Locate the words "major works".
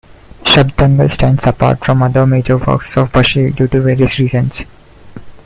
2.25-2.97